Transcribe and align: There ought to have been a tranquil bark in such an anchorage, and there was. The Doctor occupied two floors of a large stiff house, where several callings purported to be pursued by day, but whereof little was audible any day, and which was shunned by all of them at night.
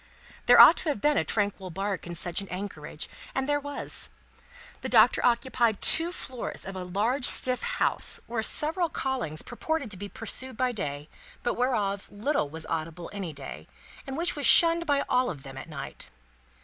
There 0.47 0.59
ought 0.59 0.77
to 0.77 0.89
have 0.89 0.99
been 0.99 1.15
a 1.17 1.23
tranquil 1.23 1.69
bark 1.69 2.07
in 2.07 2.15
such 2.15 2.41
an 2.41 2.49
anchorage, 2.49 3.07
and 3.35 3.47
there 3.47 3.59
was. 3.59 4.09
The 4.81 4.89
Doctor 4.89 5.23
occupied 5.23 5.79
two 5.79 6.11
floors 6.11 6.65
of 6.65 6.75
a 6.75 6.83
large 6.83 7.25
stiff 7.25 7.61
house, 7.61 8.19
where 8.25 8.41
several 8.41 8.89
callings 8.89 9.43
purported 9.43 9.91
to 9.91 9.97
be 9.97 10.09
pursued 10.09 10.57
by 10.57 10.71
day, 10.71 11.07
but 11.43 11.53
whereof 11.53 12.09
little 12.11 12.49
was 12.49 12.65
audible 12.65 13.11
any 13.13 13.31
day, 13.31 13.67
and 14.07 14.17
which 14.17 14.35
was 14.35 14.47
shunned 14.47 14.87
by 14.87 15.03
all 15.07 15.29
of 15.29 15.43
them 15.43 15.55
at 15.55 15.69
night. 15.69 16.09